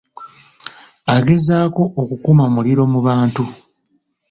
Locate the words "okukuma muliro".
2.01-2.83